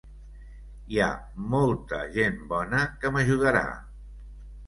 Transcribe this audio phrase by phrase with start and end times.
[0.93, 1.09] Hi ha
[1.55, 3.63] molta gent bona que m’ajudarà.